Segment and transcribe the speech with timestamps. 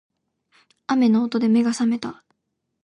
[0.87, 2.23] 雨の音で目が覚めた